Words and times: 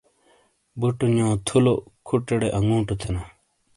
بٹنو 0.79 1.29
تھلو، 1.47 1.75
کھٹوٹے 2.07 2.47
انگوٹو 2.57 2.95
تھینا۔ 3.01 3.21